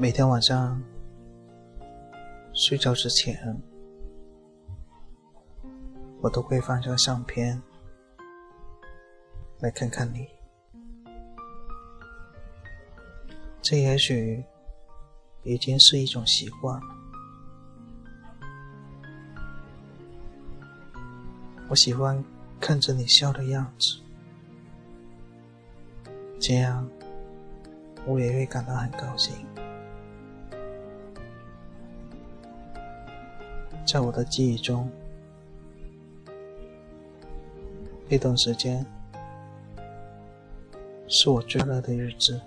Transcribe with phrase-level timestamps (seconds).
[0.00, 0.82] 每天晚上
[2.54, 3.54] 睡觉之前，
[6.22, 7.60] 我都会翻张相片
[9.58, 10.26] 来看看你。
[13.60, 14.42] 这也许
[15.42, 16.80] 已经是一种习惯。
[21.68, 22.24] 我喜欢
[22.58, 24.00] 看着你笑的样子，
[26.40, 26.88] 这样
[28.06, 29.36] 我也会感到很高兴。
[33.86, 34.88] 在我的记忆中，
[38.08, 38.86] 那段时间
[41.08, 42.40] 是我最快乐的日子，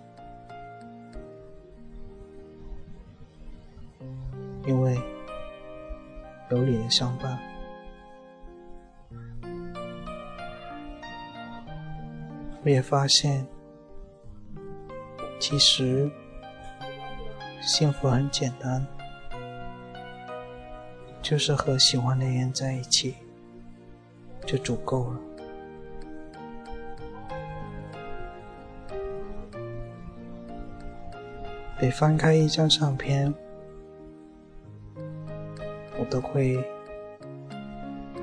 [4.65, 4.97] 因为
[6.49, 7.37] 有你的相伴。
[12.63, 13.45] 我也发现，
[15.37, 16.09] 其实
[17.61, 18.87] 幸福很简单，
[21.23, 23.15] 就是和喜欢的人在一起
[24.45, 25.19] 就足够了。
[31.81, 33.33] 每翻开一张相片，
[35.97, 36.63] 我都会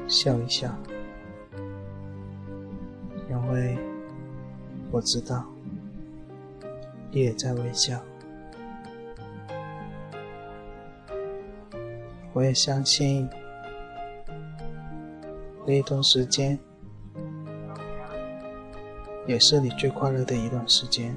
[0.06, 0.72] 笑一笑，
[3.28, 3.76] 因为。
[4.92, 5.46] 我知道，
[7.12, 8.02] 你也在微笑。
[12.32, 13.28] 我也相信，
[15.66, 16.58] 那段时间
[19.26, 21.16] 也是你最快乐的一段时间。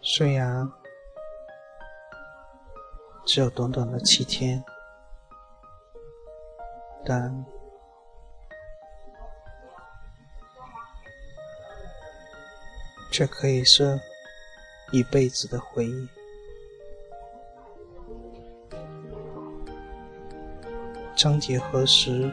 [0.00, 0.70] 虽然
[3.24, 4.62] 只有短短的七天。
[7.08, 7.32] 但
[13.16, 13.98] 却可以是
[14.92, 16.08] 一辈子的回忆。
[21.16, 22.30] 章节何时？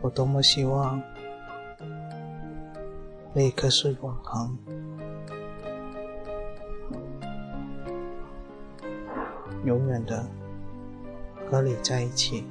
[0.00, 1.00] 我多么希望
[3.32, 4.58] 那一刻是永恒，
[9.64, 10.26] 永远的。
[11.48, 12.44] 和你在一起，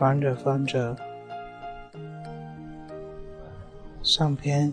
[0.00, 0.96] 翻着翻着，
[4.02, 4.72] 上篇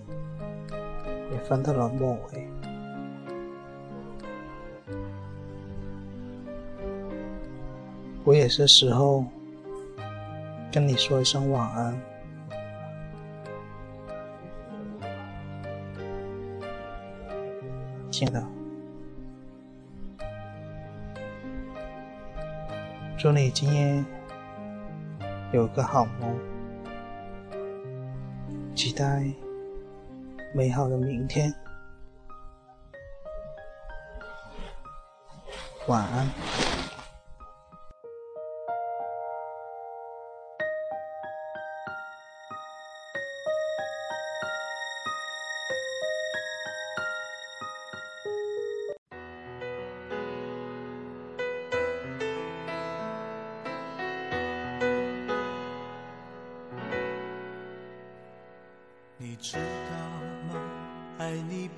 [1.29, 2.47] 也翻到了末尾。
[8.23, 9.25] 我也是时候
[10.71, 12.01] 跟你说一声晚安。
[18.09, 18.47] 亲爱的，
[23.17, 24.05] 祝你今夜
[25.53, 26.37] 有个好梦，
[28.75, 29.23] 期待
[30.53, 31.53] 美好的明天，
[35.87, 36.66] 晚安。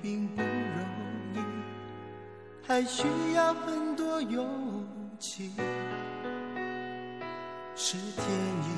[0.02, 0.48] 并不容
[1.34, 1.38] 易，
[2.66, 4.46] 还需要很多勇
[5.18, 5.52] 气。
[7.76, 8.26] 是天
[8.64, 8.68] 意，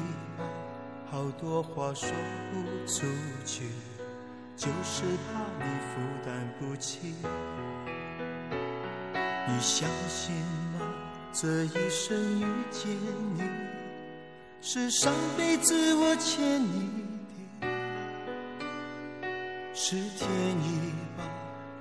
[1.11, 2.09] 好多话说
[2.53, 3.07] 不出
[3.45, 3.65] 去，
[4.57, 7.15] 就是怕你负担不起。
[9.49, 10.35] 你相信
[10.79, 10.81] 吗？
[11.33, 12.91] 这一生遇见
[13.35, 13.43] 你，
[14.61, 16.91] 是上辈子我欠你
[17.61, 17.67] 的。
[19.75, 20.93] 是天意，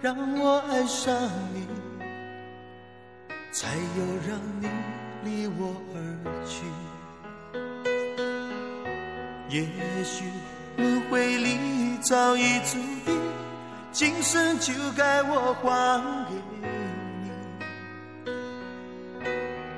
[0.02, 1.14] 让我爱上
[1.54, 1.68] 你，
[3.52, 4.68] 才有让你
[5.24, 5.98] 离我而
[6.44, 6.66] 去。
[9.48, 9.64] 也
[10.04, 10.26] 许
[10.78, 13.16] 轮回里早已注定，
[13.92, 16.34] 今生就该我还给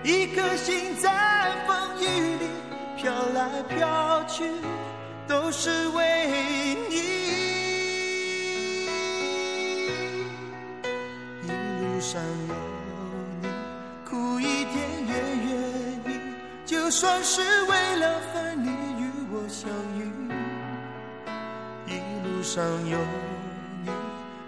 [0.05, 0.09] 你。
[0.09, 2.05] 一颗心在风雨
[2.37, 2.47] 里
[2.95, 4.45] 飘来飘去，
[5.27, 7.22] 都是为你。
[16.95, 19.67] 算是为了分离与我相
[19.97, 20.01] 遇。
[21.87, 22.99] 一路上有
[23.83, 23.89] 你，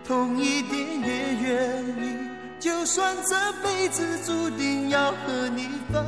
[0.07, 6.05] 痛一点也愿意，就算这辈子注定要和你分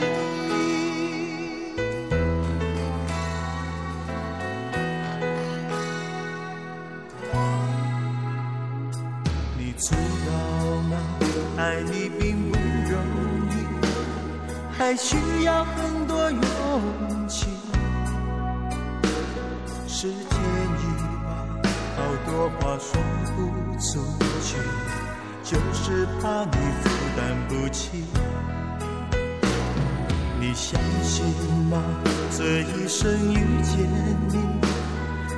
[0.00, 0.06] 离。
[9.58, 9.92] 你知
[10.24, 10.32] 道
[10.88, 10.96] 吗？
[11.58, 12.53] 爱你并不，
[14.76, 16.40] 还需要很多勇
[17.28, 17.46] 气。
[19.86, 20.40] 是天
[20.80, 20.84] 意
[21.24, 21.26] 吧，
[21.96, 23.00] 好多话说
[23.36, 23.38] 不
[23.78, 24.04] 出
[24.42, 24.58] 去，
[25.42, 28.04] 就是怕你负担不起。
[30.40, 31.24] 你相信
[31.70, 31.80] 吗？
[32.36, 33.78] 这一生遇见
[34.28, 34.34] 你，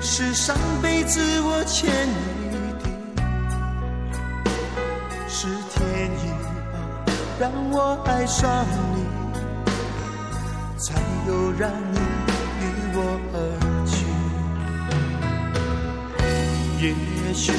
[0.00, 2.84] 是上辈子我欠你的。
[5.28, 6.30] 是天意
[6.72, 6.74] 吧，
[7.38, 8.95] 让我爱上你，
[11.58, 11.98] 让你
[12.60, 12.64] 离
[12.94, 12.98] 我
[13.32, 13.36] 而
[13.86, 13.96] 去。
[16.78, 16.84] 也
[17.32, 17.52] 许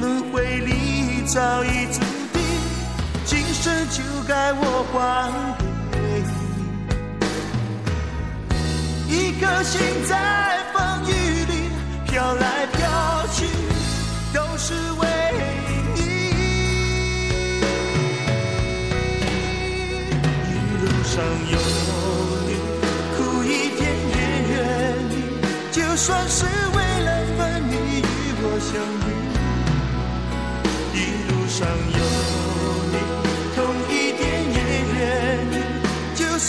[0.00, 2.00] 轮回里早已注
[2.32, 2.42] 定，
[3.24, 4.96] 今生就该我还
[5.90, 5.98] 给
[6.28, 6.30] 你。
[9.08, 10.12] 一颗心在
[10.74, 11.10] 风雨
[11.46, 11.52] 里
[12.06, 12.78] 飘来飘
[13.32, 13.46] 去，
[14.34, 15.08] 都是为
[15.94, 15.98] 你。
[20.44, 20.52] 一
[20.82, 21.14] 路上
[21.50, 21.58] 有
[25.98, 28.06] 算是为了分你与
[28.40, 28.72] 我相
[29.02, 29.06] 遇。
[30.94, 30.96] 一
[31.28, 31.58] 路上
[31.98, 31.98] 有
[32.92, 32.96] 你，
[33.56, 33.58] 痛
[33.90, 34.22] 一点
[34.54, 34.58] 也
[34.94, 34.98] 愿
[35.52, 35.54] 意，
[36.14, 36.48] 就算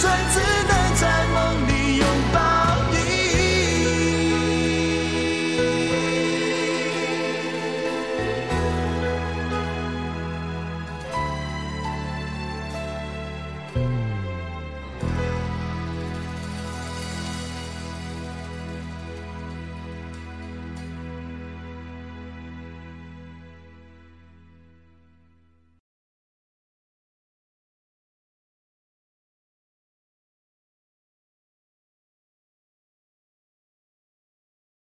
[0.00, 0.67] 算自己。